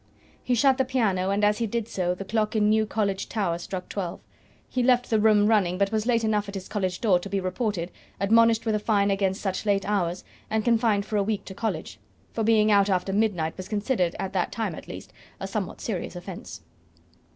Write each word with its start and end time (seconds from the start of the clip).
He 0.41 0.55
shut 0.55 0.79
the 0.79 0.83
piano, 0.83 1.29
and 1.29 1.43
as 1.43 1.59
he 1.59 1.67
did 1.67 1.87
so 1.87 2.15
the 2.15 2.25
clock 2.25 2.55
in 2.55 2.67
New 2.69 2.87
College 2.87 3.29
tower 3.29 3.59
struck 3.59 3.87
twelve. 3.87 4.19
He 4.67 4.81
left 4.81 5.11
the 5.11 5.19
room 5.19 5.45
running, 5.45 5.77
but 5.77 5.91
was 5.91 6.07
late 6.07 6.23
enough 6.23 6.49
at 6.49 6.55
his 6.55 6.67
college 6.67 7.01
door 7.01 7.19
to 7.19 7.29
be 7.29 7.39
reported, 7.39 7.91
admonished 8.19 8.65
with 8.65 8.73
a 8.73 8.79
fine 8.79 9.11
against 9.11 9.41
such 9.41 9.63
late 9.63 9.87
hours, 9.87 10.23
and 10.49 10.65
confined 10.65 11.05
for 11.05 11.17
a 11.17 11.23
week 11.23 11.45
to 11.45 11.53
college; 11.53 11.99
for 12.33 12.43
being 12.43 12.71
out 12.71 12.89
after 12.89 13.13
midnight 13.13 13.55
was 13.57 13.67
considered, 13.69 14.15
at 14.17 14.33
that 14.33 14.51
time 14.51 14.73
at 14.73 14.87
least, 14.87 15.13
a 15.39 15.45
somewhat 15.47 15.79
serious 15.79 16.15
offence. 16.15 16.61